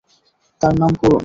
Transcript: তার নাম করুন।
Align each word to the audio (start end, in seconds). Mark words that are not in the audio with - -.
তার 0.61 0.73
নাম 0.79 0.93
করুন। 0.95 1.19